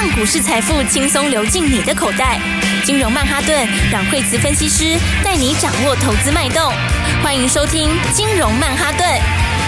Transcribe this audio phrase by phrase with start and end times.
[0.00, 2.40] 让股市财富轻松流进你的口袋。
[2.84, 6.72] 金融曼哈顿，让惠慈分析师带你掌握投资脉动。
[7.20, 9.04] 欢迎收听金融曼哈顿。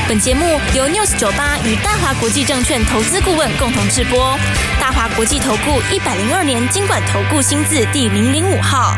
[0.06, 4.38] 本节目由 News 九八与大华国际证券投资顾问共同制播。
[4.80, 8.96] 大华国际投顾一百零二年金管投顾新字第零零五号。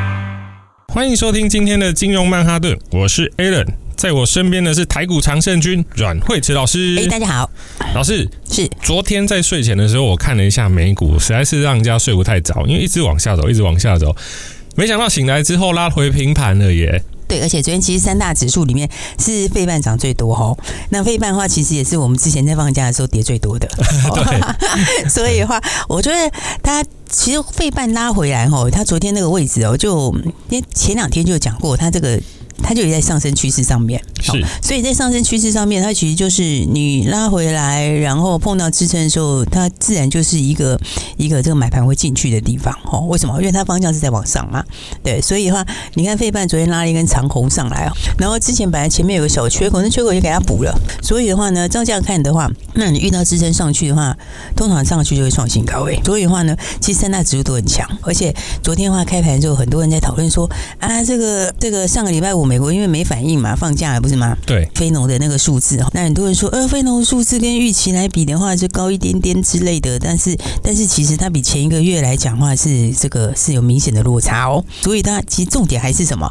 [0.92, 3.68] 欢迎收听今天的金融曼哈顿，我是 Alan。
[4.03, 6.98] 在我身边的是台股常胜军阮慧慈老师。
[6.98, 7.48] 哎，大家好，
[7.95, 8.69] 老师是。
[8.82, 14.12] 昨天在睡前的时候，我看了一下美股，实在是让人家睡不太着，因为一直往下走，一直往下走，
[14.74, 17.01] 没想到醒来之后拉回平盘了耶。
[17.29, 20.59] 对，而且昨天其实三大指数里面是费半涨最多哦。
[20.91, 23.69] 那费半的话，其实也是我们之前在放假的时候跌最多的。
[23.79, 30.12] 对，所以的话，我觉得它其实费半拉回来哦，它昨天那个位置哦，就
[30.48, 32.21] 因为前两天就讲过，它这个。
[32.62, 40.79] 它就也在上升趋势上面，是，所以在上升趋势上面，它其实就是你拉回来，然后碰到支撑的时候，它自然就是一个
[41.16, 43.37] 一个这个买盘会进去的地方，哦，为什么？
[43.41, 44.65] 因为它方向是在往上嘛，
[45.02, 54.16] 对，所以的话，你看费半昨天拉了一根长红上来哦，然后之前本来前面有个小缺口，那缺口也给它补了，所以的话呢，照这样看的话，那你遇到支撑上去的话，
[54.54, 58.32] 通常上去就会创新高位，所以的话呢，其实三大指数都很强，而且
[58.63, 62.51] 昨天的话开盘之后，很多人在讨论说啊，这个这个上个礼拜五。
[62.52, 64.36] 美国因为没反应嘛，放假了不是吗？
[64.44, 69.98] 对，非农的那个数字，那很多人说，呃，非农数字跟预期来比的话，就高一点点之类的。
[69.98, 74.62] 但是，但是其实它比前一个月来讲话是这个是有明显的落差哦。
[74.82, 76.30] 所以它其实重点还是什么？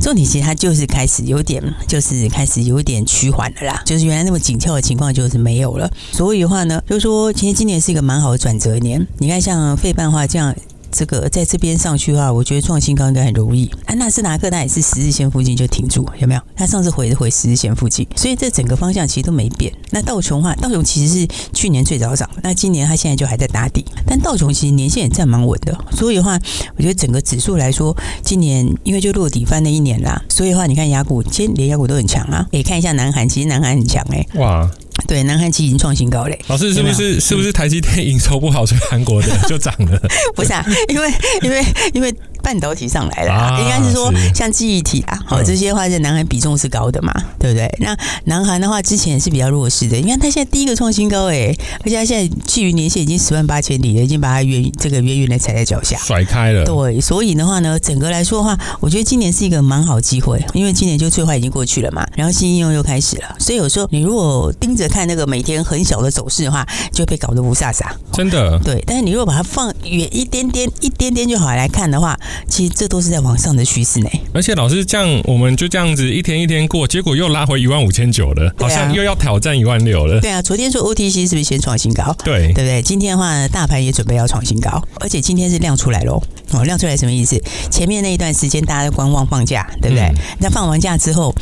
[0.00, 3.82] 重点其实它就是开始有点，就是开始有点趋缓了啦。
[3.84, 5.90] 就是原来那么紧俏的情况就是没有了。
[6.10, 9.06] 所以的话呢，就是说，其实今年是一个蛮好的转折年。
[9.18, 10.56] 你看，像费半的话这样。
[10.90, 13.70] 这个在这边上去的话，我觉得创新高应该很容易。
[13.86, 16.40] 安，纳斯达克它也是十日线附近就停住，有没有？
[16.56, 19.72] 它上次回回十日线附近，所以这整个方向其实都没变。
[19.90, 23.84] 那道琼的话，道琼其实是去年最早涨，那今年它现在就还在打底。
[24.06, 26.38] 但道琼其实年线也站蛮稳的，所以的话，
[26.76, 32.46] 我觉得整个指数来说，今年因为就落底翻了一年啦，所以的话，你看雅股，今天连亚股都很强啊。
[32.52, 34.26] 诶，看一下南韩，其实南韩很强诶。
[34.34, 34.68] 哇。
[35.10, 36.38] 对，南韩其实已经创新高嘞。
[36.46, 40.00] 老师是不是是不是台积电营收不好，所以韩国的就涨了？
[40.36, 41.12] 不是啊，因为
[41.42, 42.14] 因为因为。
[42.42, 47.70] 半导体上来了，啊、应该是说像记忆体啊，好这些话在南韩比重是高的嘛，对不对？
[47.80, 47.94] 那
[48.24, 51.54] 南韩的话之前也是比较弱势的，你看它现在第一个创新高哎，
[51.84, 56.64] 而且它现在距离年限已经十万八千里了，已经把它远这个远远的踩在脚下，甩开了。
[56.64, 67.84] 对，所以的话呢，整个来说的话，我觉得今年是一个蛮好机会，因为今年就最坏已经过去了嘛，然后新应用又开始了，所以有时候你如果盯着看那个每天很小的走势的话，就被搞得雾煞煞。
[68.14, 68.58] 真的。
[68.64, 72.18] 对，但是你如果把它放远一点点、一点点就好来看的话，
[72.48, 73.10] 其实这都是。
[73.10, 80.20] 在往上的趋势呢，而且老师这样，我们就这样子一天一天过，结果又拉回一万五千九了，好像又要挑战一万六了。
[80.20, 82.14] 对啊，昨天说 OTC 是不是先创新高？
[82.22, 82.80] 对，对不对？
[82.82, 86.22] 今天的话呢，大盘也准备要创新高，而且今天是亮出来喽。
[86.52, 87.36] 哦，亮出来什么意思？
[87.68, 90.08] 前面那一段时间大家都观望放假，对不对？
[90.38, 91.34] 那、嗯、放完假之后。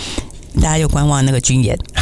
[0.56, 1.76] 大家又观望那个军演，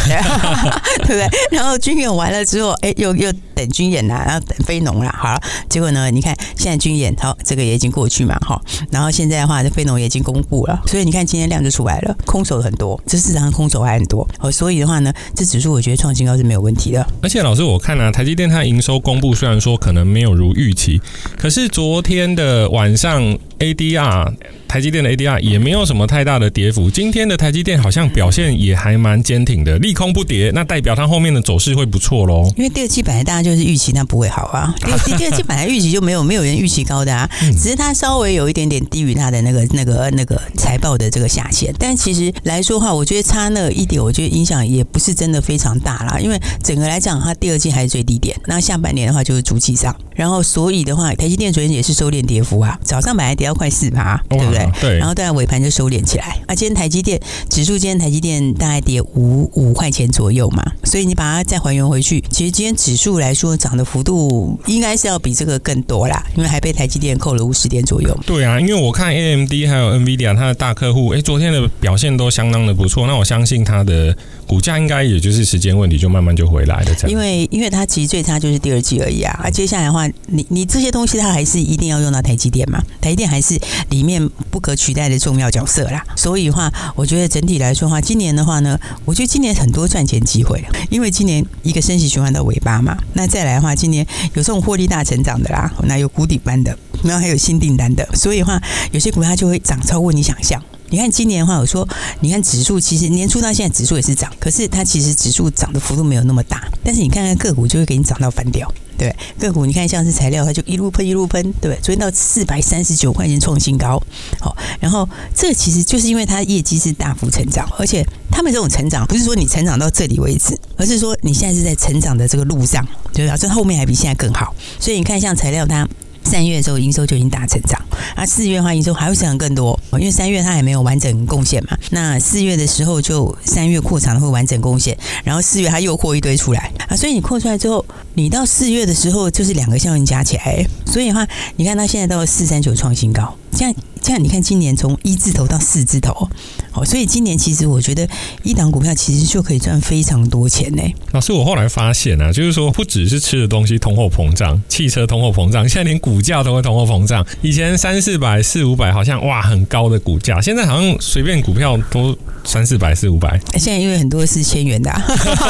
[1.06, 1.28] 对不对？
[1.52, 5.12] 然后军演完了之后，哎，又又等军演啦，然后等非农啦。
[5.18, 6.10] 好了，结果呢？
[6.10, 8.60] 你看现在军演，好，这个也已经过去嘛，哈。
[8.90, 14.28] 然后现在的话，这非农也已经公布了，所以你看今天量就出来了，空手很多，这市场上空手还很多。
[14.38, 17.06] 哦，所以的话呢，这指数我觉得创新高是没有问题的。
[17.22, 21.00] 而且老师，我看啊，台积电它营收公布虽然说可能没有如预期，
[21.38, 23.22] 可是昨天的晚上
[23.58, 24.34] ADR。
[24.68, 32.52] 台积电的 ADR 也没有什么太大的跌幅，今天的台积电好像表现也还蛮坚挺的，利空不跌，那代表它后面的走势会不错喽。
[32.56, 54.70] 因为第二季本来大家就是预期那不会好啊，第二季第二季本来预期就没有没有人预期高的啊，只是它稍微有一点点低于它的那个那个那个财报的这个下限，但其实来说的话，我觉得差那一点，我觉得影响也不是真的非常大啦，因为整个来讲，它第二季还是最低点，那下半年的话就是逐季上，然后所以的话，台积电昨天也是收敛跌幅啊，早上本来跌到快四趴，对不对？
[54.80, 56.36] 对，然后到尾盘就收敛起来。
[56.46, 57.20] 啊，今天台积电
[57.50, 68.18] 指数，今天台积电大概跌五五块钱左右嘛，所以你把它再还原回去，其实今天指数来说涨的幅度应该是要比这个更多啦，因为还被台积电扣了五十点左右。
[68.26, 74.16] 对啊，因为我看 AMD 还有 NVIDIA 它的大客户，哎，昨天的表现都相当的不错，那我相信它的
[74.46, 76.96] 股价应该也就是时间问题，就慢慢就回来了。
[77.06, 83.60] 因为因为它其实最差就是第二季而已啊，啊，接下来的话，你你这些东西它还是一定要用到台积电嘛，台积电还是
[83.90, 84.86] 里面不可取。
[84.86, 98.60] 取代的重要角色啦，所以的话，我觉得整体来说的话，今年的话呢，我觉得今年很多赚钱机会，因为今年一个升息循环到尾巴嘛，那再来的话，今年有这种获利大成长的啦，那有谷底般的，然后还有新订单的，所以的话，
[98.92, 100.62] 有些股票就会涨超过你想象。
[100.88, 101.86] 你看今年的话，我说，
[102.20, 108.72] 你看指数其实年初到现在指数也是涨，可是它其实指数涨的幅度没有那么大，但是你看看个股就会给你涨到翻掉。
[108.98, 114.02] 对，个股你看像是材料，它就一路喷一路喷，对，昨天到四百三十九块钱创新高，
[114.40, 123.36] 好，然后这其实就是因为它业绩是大幅成长，而且他们这种成长不是说你成长到这里为止，而是说你现在是在成长的这个路上，对吧？
[123.36, 125.88] 这后面还比现在更好，所以你看像材料它。
[126.28, 127.75] 三月的时候营收就已经大成长，
[128.14, 131.76] 啊，四月的话营收还会成长更多，因为三月它还没有完整贡献嘛。
[131.90, 137.84] 那四月的时候就三月扩产会完整贡献，然后四月它又扩一堆出来啊，所以你扩出来之后，
[138.14, 141.26] 你到四月的时候就是两个效应加起来，所以的话
[141.56, 143.80] 你看它现在到了四三九创新高，现在。
[144.06, 146.30] 这样你看，今年从一字头到四字头，
[146.72, 148.08] 哦，所以今年其实我觉得
[148.44, 150.82] 一档股票其实就可以赚非常多钱呢。
[151.10, 157.26] 老师，我后来发现啊，就是说不只是吃的东西通货膨胀，汽车通货膨胀，现在连股价都会通货膨胀。
[157.42, 163.36] 以前三四百、四五百好像哇很高的股价，现在好像随便股票都三四百、四五百。
[163.54, 165.02] 现在因为很多是千元的，啊，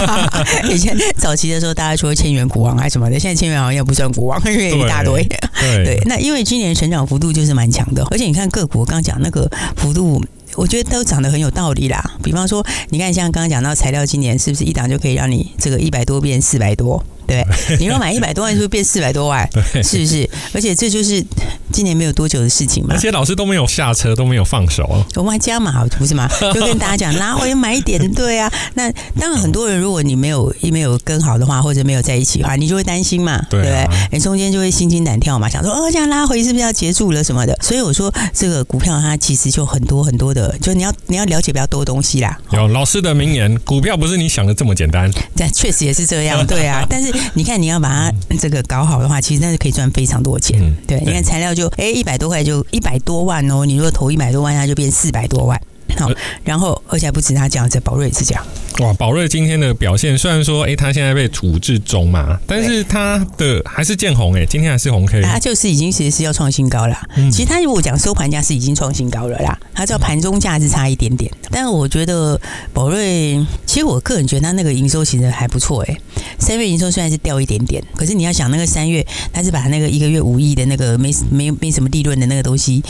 [0.73, 5.23] 以前早期的时候大家说千元股王还是什么的，现在千元好像也不算股王，因为一大堆。
[5.61, 8.46] 对，对，那因为今年成长幅度就是蛮强的，而且你看。
[8.49, 10.23] 个股我刚讲那个幅度，
[10.55, 12.03] 我觉得都涨得很有道理啦。
[12.23, 17.05] 比方说，你看像刚刚讲到材料，今年是不是一档就可以让你这个一百多变四百多？
[17.27, 17.45] 对，
[17.79, 19.49] 你若买一百多万，是不是变四百多万？
[19.53, 20.29] 对，是不是？
[20.55, 21.25] 而且这就是
[21.73, 22.95] 今年没有多久的事情嘛。
[22.95, 26.29] 而且老师都没有下车，都没有放手，我们还加码，不是吗？
[26.55, 28.51] 就跟大家讲，拉回买一点，对啊。
[28.75, 33.87] 那当然，很多人如果你没有一没有跟好的话，或者没有在一起的话，你就会担心嘛，对不对？
[34.13, 37.59] 你中间就会心惊胆跳嘛，想说哦，这样拉回是不是要结束了什么的？
[37.61, 42.39] 所以我说，这个股票它其实就很多很多的，就你要你要了解比较多东西啦。
[42.53, 45.11] 有老师的名言，股票不是你想的这么简单。
[45.37, 46.87] 但 确实也是这样，对啊。
[46.89, 47.16] 但是。
[47.35, 50.61] 你看，你要把它这个搞好的话，其实那是可以赚非常多钱。
[50.63, 55.61] 嗯、对，你看材料就哎一百多块就一百多万哦，你如果投一百多万，它就变四百多万。
[55.97, 56.11] 好，
[56.45, 58.45] 然后而且还不止他讲，这宝瑞也是这样。
[58.81, 65.23] 哇，宝瑞今天的表现虽然说，哎，他现在被处置中嘛，但是他的还是见红哎，今天还是红 K。
[65.23, 67.01] 他就是已经其实是要创新高啦。
[67.17, 71.33] 嗯、其实他如果讲收盘价是已经创新高了啦，他知道盘中价是差一点点。
[71.51, 72.39] 但是我觉得
[72.75, 75.97] 宝瑞，其实我个人觉得他那个营收其实还不错哎。
[76.39, 82.83] 三月营收虽然是掉一点点，可是你要想那个三月，他是把那个一个月五亿的那个没没没什么利润的那个东西。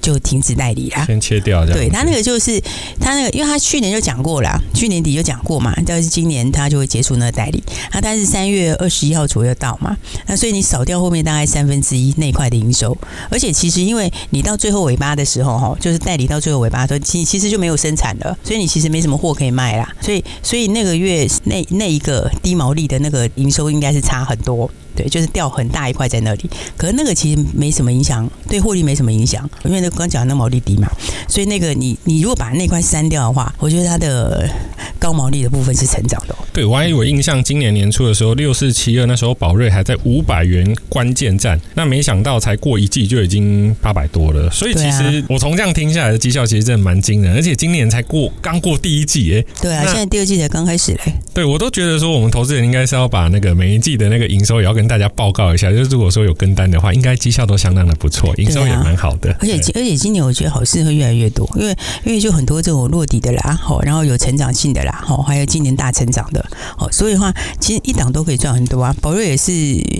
[0.00, 1.64] 就停止代理啦，先切掉。
[1.66, 2.60] 对，他那个就是
[3.00, 7.62] 他那个，因为他去年就讲过了，去年底就讲过嘛，但是今年他就会结束那个代理。
[7.92, 9.96] 那但是三月二十一号左右到嘛，
[10.26, 12.96] 那所以你扫掉后面大概三分之一那块的营收，
[13.30, 19.92] 而且其实因为你到最后尾巴的时候哈，就是代理到最后尾巴的时候，其其实就没有生产了，所以你其实没什么货可以卖啦。
[20.00, 24.70] 所以所以那个月那那一个低毛利的那个营收应该是差很多。
[24.98, 30.90] 对，就是掉很大一块在那里，可是那个其实没什么影响，对获利没什么影响，因为那刚讲的那毛利低嘛，
[31.28, 34.50] 所以那个你你如果把那块删掉的话，我觉得它的
[34.98, 36.34] 高毛利的部分是成长的。
[36.52, 51.12] 对，我还以为印象今年年初的时候六四七二那时候宝瑞还在五百元关键站，那没想到才过一季就已经八百多了，所以其实我从这样听下来的绩效其实真的蛮惊人，而且今年才过刚过第一季哎，对啊，现在第二季才刚开始嘞。
[51.32, 59.30] 对，我都觉得说我们投资人应该是要把那个每一季的那个营收也要跟大家报告一下，就是如果说有跟单的话，应该绩效都相当的不错，营收也蛮好的。
[59.40, 66.44] 而且而且今年我觉得好事会越来越多，因为因为就很多这种落地的啦，好，然后有成长性的啦，好，还有今年大成长的，
[66.76, 68.94] 好，所以的话其实一档都可以赚很多啊。
[69.02, 69.52] 宝瑞也是，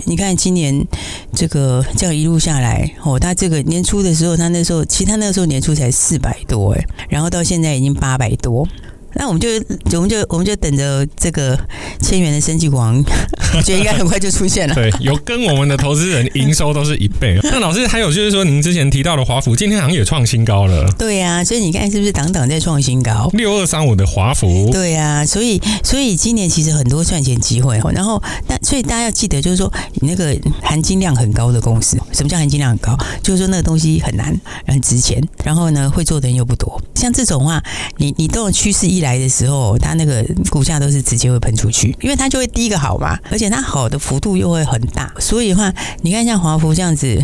[0.05, 0.83] 你看今年
[1.33, 8.67] 这个这样一路下来，哦，他这个年初的时候，他那时候其实他那时候年初才四百多哎，然后到现在已经八百多。
[9.13, 9.49] 那我们就
[9.97, 11.59] 我们就我们就等着这个
[12.01, 13.03] 千元的升级王，
[13.55, 14.75] 我 觉得应该很快就出现了。
[14.75, 17.37] 对，有跟我们的投资人营收都是一倍。
[17.43, 20.89] 那老师还有就是说，您之前提到的华孚，今天好像也创新高了。
[20.97, 23.29] 对呀、啊，所以你看是不是档档在创新高？
[23.33, 24.69] 六二三五的华孚。
[24.71, 27.91] 对呀、啊，所以所以今年其实很多赚钱机会哦。
[27.93, 32.97] 然后但所以大家要记得，就是说你那个含金量很高的公司，什么叫含金量很高？
[33.23, 36.79] 就是说那个东西很难，很值钱，然后呢会做的人又不多。
[36.95, 37.63] 像这种话，
[37.97, 47.21] 你你都有趋势一来的时候，它那个股价都是直接会喷出去，因为它就会第一个好嘛，而且它好的幅度又会很大，所以的话，你看像华孚这样子，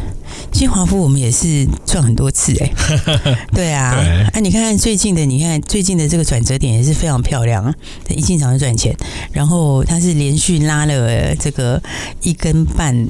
[0.52, 7.74] 其实华孚我们也是赚很多次哎、欸， 对啊，哎、啊，你看看最近的，你看最近的这个转折点也是非常漂亮啊，
[8.10, 8.96] 一进场就赚钱，
[9.32, 11.82] 然后它是连续拉了这个
[12.22, 13.08] 一根半。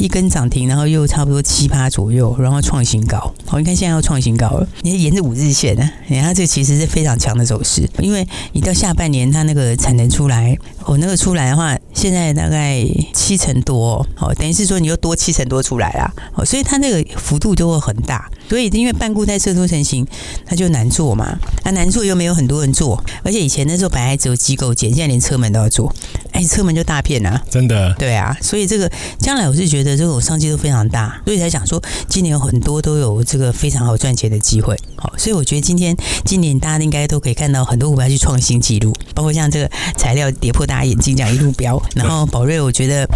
[0.00, 3.18] 一根涨停，然后又差不多七八左右，然后创新高。
[3.46, 18.30] 好，你看现在要创新高了，你看沿着五日线呢，你看它这其实是非常强的走势，因为你到下半年它那个产能出来，我、哦、那个出来的话，现在大概七成多，哦，等于是说你又多七成多出来啦，哦，所以它那个幅度就会很大。
[18.50, 20.04] 所以因为半固态射出成型，
[20.44, 25.94] 它就难做嘛，那难做又没有很多人做，而且以前那时候本来只有机构件，现在连车门都要做，
[26.32, 28.90] 哎，车门就大片啊，真的，对啊，所以这个
[29.20, 43.08] 将来我是觉得这种商机都非常大，所以才想说今年有很多都有这个非常好赚钱的机会，好，所以我觉得今天今年大家应该都可以看到很多股票去创新纪录，包括像这个材料跌破大家眼镜这样一路飙，然后宝瑞我觉得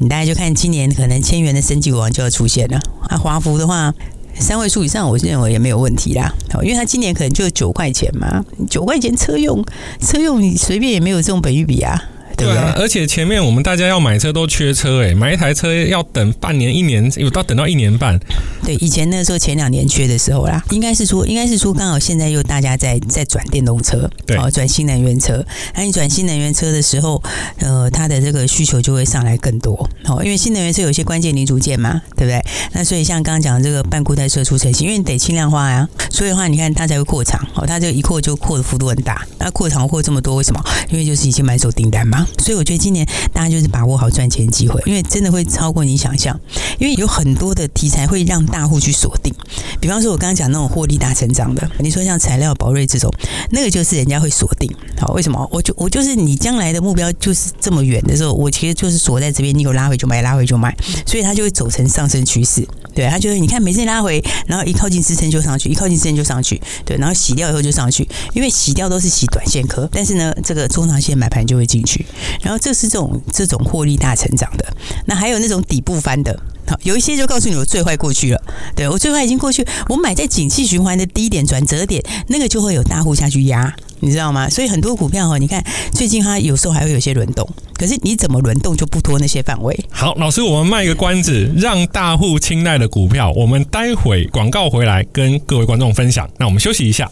[0.00, 3.94] 你大概就看今年可能千元的升级王就要出现了，啊，华孚的话。
[4.40, 6.34] 三位数以上，我认为也没有问题啦。
[6.50, 9.62] 好，因为他今年可能就九块钱嘛，九块钱车用
[10.00, 12.02] 车用，你随便也没有这种本玉比啊。
[12.40, 18.18] 对啊，而且前面我们大家要买车都缺车哎，买一台车要等半年、一年，有到等到一年半。
[18.64, 25.44] 对，以前那时候前两年缺的时候啦，应该是说，应该是说刚好现在又大家在在转电动车，对，转新能源车。
[25.74, 27.22] 那你转新能源车的时候，
[27.58, 32.40] 呃，它的这个需求就会上来更多哦，因为新能源车有些关键零组件嘛，对不对？
[32.72, 39.26] 那所以像刚刚讲的这个半固态射出成型，因为你得轻量化呀，所以的话，你看它才会扩厂哦，它这一扩就扩的幅度很大。
[39.38, 40.62] 那扩厂扩这么多，为什么？
[40.90, 42.26] 因为就是已经满手订单嘛。
[42.38, 46.38] 所以我觉得今年大家就是把握好赚钱机会，因为真的会超过你想象。
[46.78, 49.34] 因为有很多的题材会让大户去锁定，
[49.80, 53.12] 比方说我刚刚讲那种获利大成长的，你说像材料、宝瑞这种，
[53.50, 54.70] 那个就是人家会锁定。
[54.98, 55.46] 好，为什么？
[55.52, 60.74] 我就我就是你将来的目标就是这么远的时候，我其实就是锁在这边，你给我拉回就买，拉回就买，
[61.06, 62.66] 所以它就会走成上升趋势。
[63.00, 72.04] 对，他觉得你看每次拉回，然后一靠近支撑就上去，一靠近支撑就上去，对，然后洗掉以后就上去，因为洗掉都是洗短线科，但是呢，这个中长线买盘就会进去。
[72.42, 74.76] 然后这是这种这种获利大成长的，
[75.06, 76.38] 那还有那种底部翻的，
[76.82, 78.42] 有一些就告诉你我最坏过去了，
[78.74, 84.48] 对，我最坏已经过去，我买在景气循环的低点转折点，那个就会有大户下去压，你知道吗？
[84.48, 89.78] 所以很多股票哈，你看最近它有时候还会有些轮动，可是你怎么轮动就不脱那些范围。
[89.90, 96.28] 好，老师，我们卖一个关子，让大户青睐的股票，我们待会广告回来跟各位观众分享。
[96.38, 97.08] 那我们休息一下。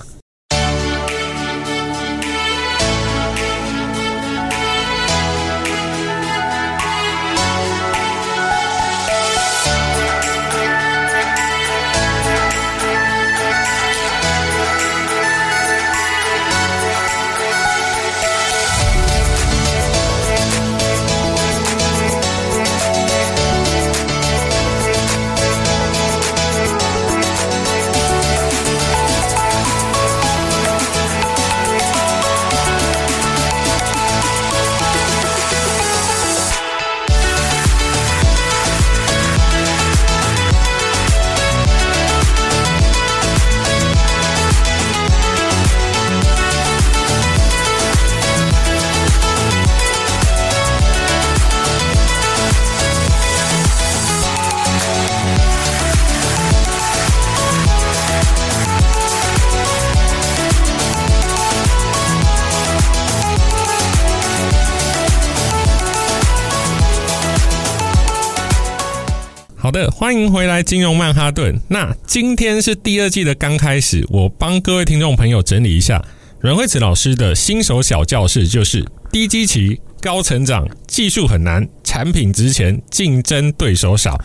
[70.00, 71.60] 欢迎回来，金融曼哈顿。
[71.66, 76.00] 那今天是第二季的刚开始，我帮各位听众朋友整理一下
[76.38, 84.16] 阮慧慈老师的新手小教室，就是低基期、高成长、技术很难、产品值钱、竞争对手少。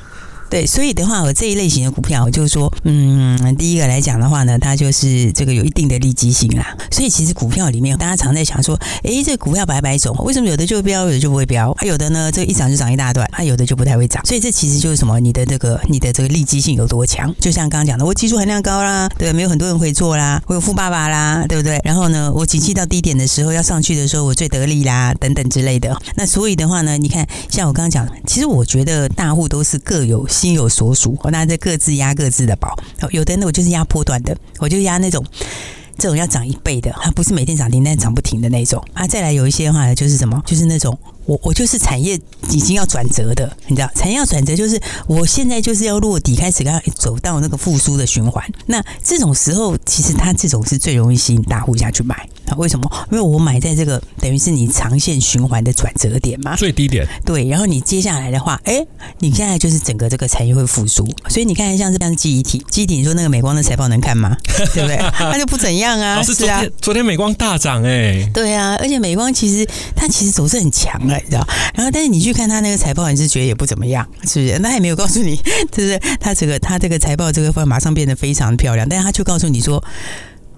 [0.54, 6.78] 对，所以的话，我这一类型的股票，就是说，嗯，第一个来讲的话呢，它就是这个有一定的利基性啦。
[6.92, 11.74] 所以其实股票里面，大家常在想说，诶，这股票百百种，为什么有的就会飙，有的就不会飙？
[11.80, 14.24] 还有的呢，这一涨就涨一大段，还有的就不太会涨。
[14.28, 15.20] 所以这其实就是什么？
[15.20, 17.34] 你的这个你的这个利基性有多强？
[17.40, 21.82] 就像刚刚讲的，我技术含量高啦，对，没有很多人会做啦，我有富爸爸啦，对不对？
[21.84, 26.00] 然后呢，我景气到低点的时候要上去的时候，我最得力啦，等等之类的。
[26.16, 30.28] 那所以的话呢，你看，像我刚刚讲，其实我觉得大户都是各有。
[30.44, 32.78] 心有所属，我拿着各自压各自的宝。
[33.12, 35.26] 有的呢，我就是压波段的，我就压那种
[35.98, 39.08] 这种要涨一倍的，它不是每天涨停，但涨不停的那种啊。
[39.08, 40.98] 再来有一些的话，就是什么，就是那种。
[41.26, 48.44] 我我就是产业已经要转折的，你知道，产业要转折就是我现在就是要落地，开始要走到那个复苏的循环。
[48.68, 52.28] 那这种时候，其实它这种是最容易吸引大户下去买。
[52.48, 52.92] 啊，为什么？
[53.10, 57.08] 因为我买在这个等于是你长线循环的转折点嘛，最低点。
[57.24, 58.86] 对，然后你接下来的话，哎，
[59.20, 61.08] 你现在就是整个这个产业会复苏。
[61.30, 64.36] 所以你看，像这样记忆体，记忆体，你说那个美光的财报能看吗？
[64.74, 64.98] 对不对？
[65.18, 66.22] 它就不怎样啊。
[66.22, 68.30] 是啊，昨天美光大涨哎。
[68.34, 69.66] 对啊，而且美光其实
[69.96, 71.13] 它其实走势很强啊。
[71.18, 71.48] 你知道？
[71.76, 74.60] 然后，但是你去看他那个财报，你是觉得也不怎么样，是不是？
[74.64, 75.36] 那也没有告诉你，
[75.72, 79.84] 就是他这个他这个财报这个会马上变得非常漂亮，但是他就告诉你说。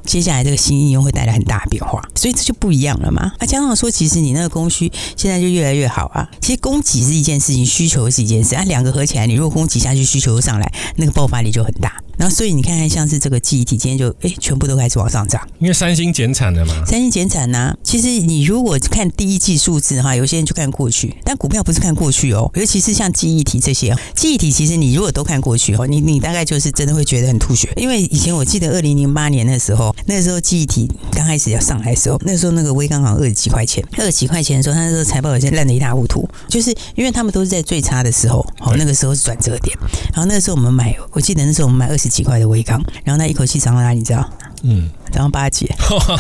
[0.06, 3.32] 接下来这个新应用会带来很大的变化，所以这就不一样了嘛。
[3.40, 6.30] 那加上说，其实你那个供需现在就越来越好啊。
[6.40, 11.92] 其实供给是一件事情，需求是一件事，啊，两个合起来，你如果供给下去，需求上来，那个爆发力就很大。
[12.18, 15.42] 然后，所以你看看，像是这个记忆体，今天就哎，全部都开始往上涨。
[15.60, 16.74] 因为三星减产了嘛。
[16.86, 22.50] 三星减产呢、啊，其实你如果看第一季数字哈，有些人就看过去，但股票不是看过去哦。
[22.56, 27.72] 尤其是像记忆体这些，记忆体其实你如果都看过去哦，你你大概就是真的会觉得很吐血。
[27.76, 39.78] 因为以前我记得二零零八年的时候，那时候记忆体刚开始要上来的时候，那时候那个微刚好二十几块钱，二十几块钱的时候，它那时候财报有些烂的一塌糊涂，就是因为他们都是在最差的时候哦，那个时候是转折点。
[40.14, 42.80] 然后那个时候我们买，我记得那时候我们买二十十几块的威刚。
[43.04, 43.98] 然后他一口气涨到哪里？
[43.98, 44.30] 你知道？
[44.66, 44.90] 嗯。
[45.14, 45.66] 然后八节，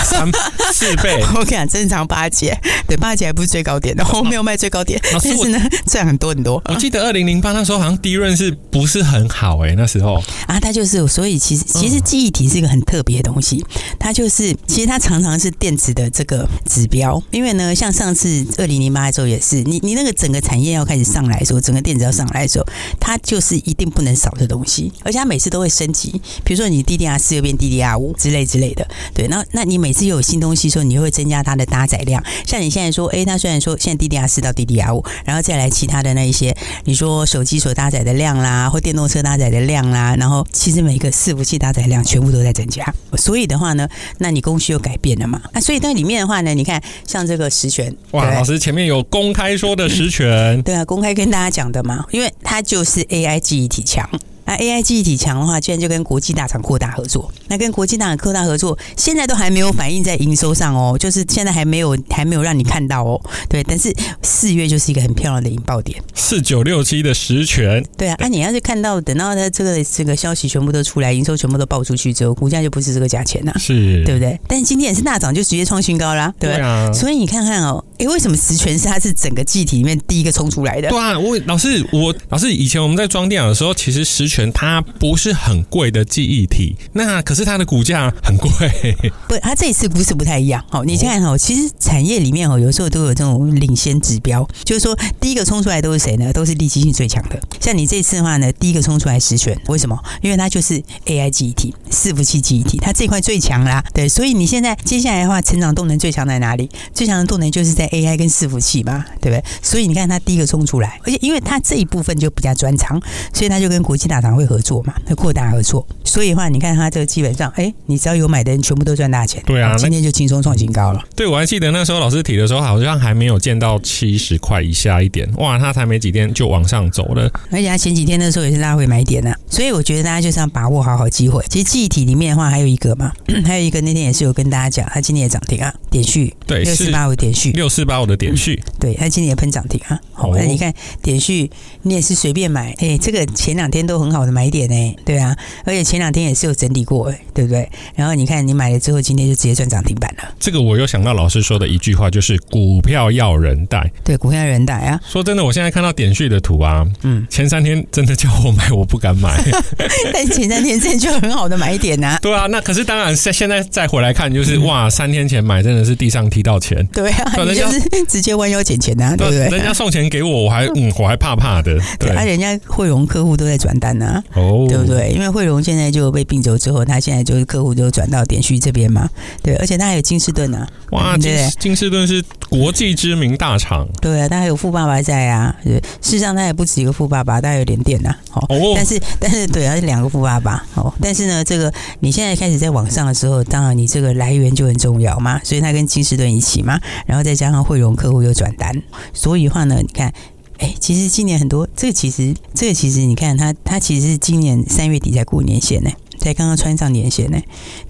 [0.05, 0.31] 三
[0.71, 1.21] 四倍。
[1.35, 6.61] 我跟你讲，正常八节，对，八节还不是最高点，然后没有卖最高点，但是呢，赚很多很多。
[6.69, 9.75] 我记得二零零八那时候好像利润是不是很好哎、欸？
[9.75, 13.65] 那时候啊，它就是，所以其实其实记忆体是一个很特别的东西，
[13.99, 22.65] 它就是其实它常常是电子的这个指标，因为呢，像上次二零零八的时候也是，你你那个整个产业要开始上来的时候，整个电子要上来的时候，
[22.97, 28.87] 它就是一定不能少的东西，而且它每次都会升级，比如说你 DDR 四又变 DDR 五之类之类的。
[29.13, 32.23] 对，那那你每次有新东西的时候，你就会增加它的搭载量。
[32.43, 42.83] 像你现在说，哎，它虽然说现在 DDR 四到 DDR 五，然后再来其他的那一些，你说手机所搭载的量啦，或电动车搭载的量啦，然后其实每个伺服器搭载量全部都在增加。
[43.17, 43.87] 所以的话呢，
[44.17, 45.39] 那你供需又改变了嘛？
[45.53, 54.09] 那所以在里面的话呢，你看像这个实权，哇，老师前面有公开说的实权，对啊，公开跟大家讲的嘛，因为它就是 AI 记忆体强。
[54.45, 57.31] 那 AI 记忆体强的话，居然就跟国际大厂扩大合作。
[57.47, 63.19] 那跟国际大厂扩大合作，现在都还没有反映在营收上哦，就是现在还没有还没有让你看到哦。
[63.49, 67.83] 对，但是四月就是一个很漂亮的引爆点，四九六七的实权。
[67.97, 74.39] 对啊，那、啊、你要是看到等到它这个这个消息全部都出来，营收全部都爆出去之后，股价就不是这个价钱了，是，对不对？
[74.47, 76.91] 但是今天也是大涨，就直接创新高啦，对，对啊。
[76.93, 80.89] 所以你看看哦，诶，为什么实权是它是整个记忆体里面第一个冲出来的？
[80.89, 88.49] 对啊，我老师，我老师以前我们在装电脑的时候，其实实权它不是很贵的记忆体，那可是它的股价很贵。
[89.29, 90.63] 不，它这一次不是不太一样。
[90.69, 96.33] 好，你看哦，其实产业里面哦，有时候都有这种领先指标，就是说第一个冲出来都是谁呢？
[96.33, 97.39] 都是利基性最强的。
[97.59, 99.97] 像你这次的话呢，第一个冲出来实权，为什么？
[100.21, 103.83] 因为它就是 AI 记忆体、伺服器记忆体，它这块最强啦。
[103.93, 106.69] 对，所以你现在接下来的话，成长动能最强在哪里？
[106.93, 109.43] 最强的动能就是在 AI 跟伺服器嘛，对不对？
[109.61, 113.01] 所以你看它第一个冲出来，而且因为它这一部分就比较专长，
[113.33, 114.93] 所以它就跟国际大厂会合作嘛。
[115.05, 115.85] 会扩大合作，
[116.15, 119.43] 所以的话，你看他这个基本上，哎，你只要有买的人，全部都赚大钱。
[119.45, 121.03] 对啊，今天就轻松创新高了。
[121.13, 127.29] 对，我还记得那时候老师提的时候，好像还没有见到七十块以下一点，哇，他才没几天就往上走了。
[127.51, 131.43] 而且他前几天的时候也是拉回买点呢、啊，所以我觉得大家就是要把握好好机会。
[131.49, 133.11] 其实记忆体里面的话，还有一个嘛，
[133.45, 139.99] 还有一个那天也是有跟大家讲，它今天也涨停啊，点续，对，六四八五点续，六四八五的点序，对，它今天也喷涨停啊。
[140.13, 141.51] 好，那你看点续，
[141.81, 145.35] 你也是随便买，哎，这个前两天都很好的买点呢，对啊。
[145.65, 147.69] 而且前两天也是有整理过，哎，对不对？
[147.95, 150.23] 然后你看你买了之后，今天就直接赚涨停板了。
[150.39, 153.89] 这个我又想到老师说的一句话，就是股票要人带。
[154.03, 154.99] 对，股票要人带啊。
[155.07, 159.41] 说真的，我现在看到点序的图啊，嗯，前三天真的叫我买，我不敢买。
[160.13, 162.17] 但前三天真的就很好的买点呐。
[162.21, 166.85] 对啊，那可是当然，现现在再回来看，就是、嗯、哇，三天前买真的是地上踢到钱。
[166.93, 169.47] 对啊，人家是直接弯腰捡钱呐，对不对？
[169.49, 171.79] 人家送钱给我，我还嗯，我还怕怕的。
[171.99, 175.11] 对，啊，人家汇融客户都在转单呐，哦，对不对？
[175.11, 179.09] 因为汇融现在就被并走之后，他现在就是客户就转到点序这边嘛，
[179.41, 198.75] 对，而且他还有金士顿啊，哇，对，金士顿是国际知名大厂，对啊，他还有富爸爸在啊，对，事实上他也不止一个富爸爸，他还有联电呐，哦，但是但是对啊，是两个富爸爸，哦，但是呢，这个你现在开始在网上的时候，当然你这个来源就很重要嘛，所以他跟金士顿一起嘛，然后再加上汇融客户又转单，
[199.13, 200.13] 所以的话呢，你看。
[200.57, 207.37] 哎，其实今年很多，这其实，这其实，你看他他其实是今年三月底才过年线呢，才刚刚穿上年线呢，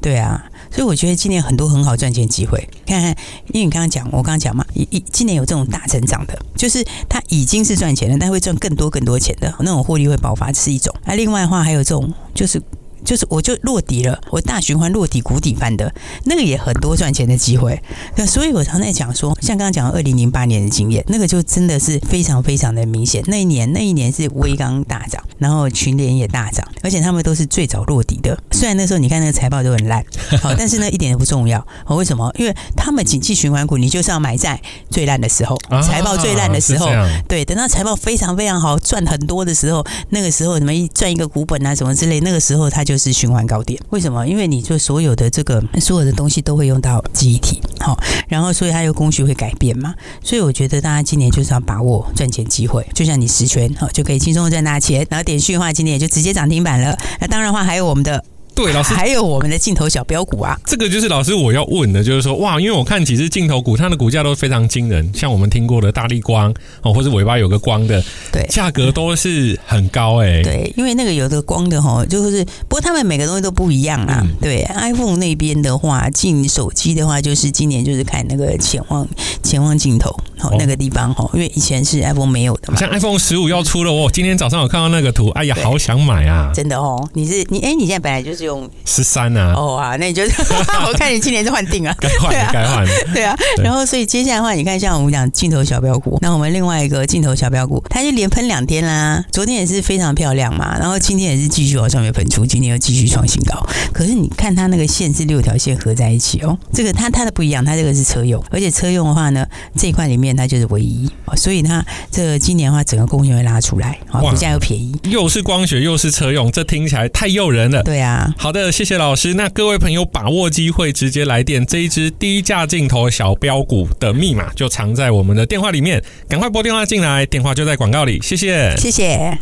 [0.01, 2.67] 对啊，所以我觉得今年很多很好赚钱机会。
[2.86, 3.15] 看看，
[3.54, 10.93] 因为你刚刚讲，我刚刚讲嘛，一一今年有这种大成长的，就是它已经是赚钱了，但会赚更多更多钱的那种获利会爆发，是一种。
[11.06, 12.62] 那另外的话，还有这种就是。
[13.06, 17.82] 就是我就落底了，我大循环落底谷底翻的，那个也很多赚钱的机会。
[18.15, 23.24] 那所以我常在讲说，像刚刚讲二零零八年的经验，那个就真的是非常非常的明显。
[23.28, 28.38] 那一年那一年是微刚大涨，然后群联也大涨，而且他们都是最早落底的。
[28.52, 30.04] 虽然那时候你看那个财报都很烂，
[30.41, 31.65] 好，但是呢一点也不重要。
[31.89, 32.32] 为什么？
[32.38, 36.89] 因为他们景气循环股，你就是要买在最烂的时候，财报最烂的时候，
[37.28, 43.80] 对，等到财报非常非常好，赚很多的时候，那个时候什么一赚一个股本啊什么之类，那个时候他就是循环高点。
[43.90, 44.28] 为什么？
[44.28, 56.98] 因为你就所有的这个所有的东西都会用到记忆体，好，然后所以它有工序会改变嘛，所以我觉得大家今年就是要把握赚钱机会，就像你十权好就可以轻松赚大钱，然后点讯的话今年也就直接涨停板了。
[57.20, 58.24] 那当然的话还有我们的。
[58.56, 70.41] 对，老师还有我们的镜头小标股啊，这个就是老师我要问的，就是说哇，因为我看几只镜头股，它的股价都非常惊人，像我们听过的大力光哦，或者尾巴有个光的，对，价格都是很高哎、欸。
[70.41, 74.22] 对，因为那个有个光的哈，就是不过他们每个东西都不一样啊。
[74.24, 79.06] 嗯、对，iPhone 那边的话，进手机的话，就是今年就是看那个潜望
[79.44, 82.80] 潜望镜头好、哦、那个地方哈，因为以前是 iPhone 没有的嘛。
[82.80, 86.52] 像 iPhone 十五要出了哦，今天早上我看到那个图，哎呀，好想买啊！
[86.56, 88.45] 真的哦，你是你哎，你现在本来就是。
[88.46, 90.24] 用十三啊，哦啊，那你就
[90.88, 93.36] 我看你今年是换定啊，该换该换，对啊。
[93.62, 99.24] 然后所以接下来的话，你看像我们讲镜头小标股，那我们另外一个镜头小标股，它就连喷两天啦。
[99.32, 103.68] 昨天也是非常漂亮嘛，然后今天也是继续往上面喷出，今天又继续创新高。
[103.92, 117.82] 可是你看它那个线是六条线合在一起哦，这个它它的不一样，它这个是车用，而且车用的话呢，这一块里面它就是唯一，所以它这个今年的话，整个贡献会拉出来，啊，股价又便宜，又是光学又是车用，这听起来太诱人了。
[117.84, 118.34] 对啊。
[118.38, 119.34] 好的，谢谢老师。
[119.34, 128.19] 那各位朋友把握机会，直接来电这一支低价镜头小标股的密码就藏在我们的电话里面，赶快拨电话进来，电话就在广告里。
[128.21, 129.36] 谢谢，谢谢。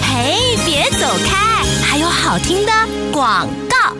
[0.00, 2.72] 嘿，别走开，还有好听的
[3.12, 3.94] 广告。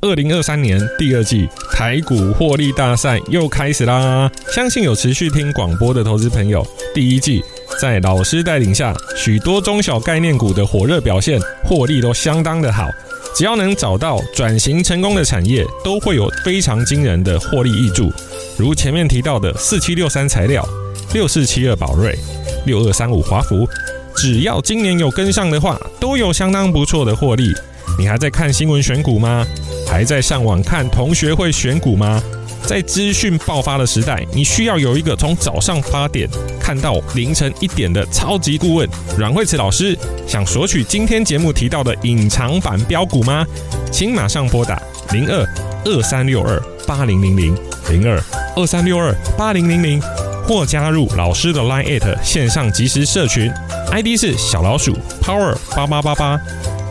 [0.00, 4.30] 二零二三年第二季台股获利大赛又开始啦！
[4.54, 7.42] 相信有持续听广播的投资朋友，第一季
[7.80, 12.88] 在老师带领下，许多中小概念股的火热表现，获利都相当的好。
[13.34, 18.12] 只要能找到转型成功的产业，都会有非常惊人的获利挹注。
[18.56, 20.64] 如前面提到的四七六三材料、
[21.12, 22.16] 六四七二宝瑞、
[22.64, 23.68] 六二三五华福，
[24.16, 27.52] 只要今年有跟上的话，都有相当不错的获利。
[27.98, 29.44] 你还在看新闻选股吗？
[29.86, 32.22] 还在上网看同学会选股吗？
[32.66, 39.96] 在资讯爆发的时代，你需要有一个从早上八点看到凌晨一点的超级顾问阮慧慈老师。
[40.26, 43.46] 想索取今天节目提到的隐藏版标股吗？
[43.92, 44.80] 请马上拨打
[45.12, 45.46] 零二
[45.84, 47.54] 二三六二八零零零
[47.90, 48.20] 零二
[48.56, 50.00] 二三六二八零零零，
[50.48, 53.52] 或加入老师的 Line@ 线上即时社群
[53.92, 56.40] ，ID 是小老鼠 Power 八八八八，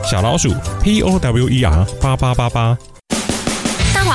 [0.10, 2.78] 小老鼠 P O W E R 八八八八。